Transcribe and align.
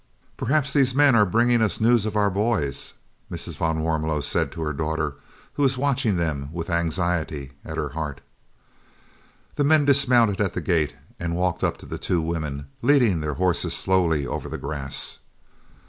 "Perhaps 0.35 0.73
these 0.73 0.95
men 0.95 1.13
are 1.13 1.27
bringing 1.27 1.61
us 1.61 1.79
news 1.79 2.07
of 2.07 2.15
our 2.15 2.31
boys," 2.31 2.93
Mrs. 3.31 3.55
van 3.55 3.81
Warmelo 3.83 4.19
said 4.19 4.51
to 4.51 4.63
her 4.63 4.73
daughter, 4.73 5.17
who 5.53 5.61
was 5.61 5.77
watching 5.77 6.15
them 6.17 6.49
with 6.51 6.71
anxiety 6.71 7.51
at 7.63 7.77
her 7.77 7.89
heart. 7.89 8.19
The 9.57 9.63
men 9.63 9.85
dismounted 9.85 10.41
at 10.41 10.53
the 10.55 10.59
gate 10.61 10.95
and 11.19 11.35
walked 11.35 11.63
up 11.63 11.77
to 11.77 11.85
the 11.85 11.99
two 11.99 12.19
women, 12.19 12.65
leading 12.81 13.21
their 13.21 13.35
horses 13.35 13.75
slowly 13.75 14.25
over 14.25 14.49
the 14.49 14.57
grass. 14.57 15.19